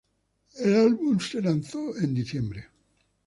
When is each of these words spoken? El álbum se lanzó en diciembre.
El 0.57 0.75
álbum 0.77 1.19
se 1.19 1.43
lanzó 1.43 1.95
en 1.95 2.15
diciembre. 2.15 2.65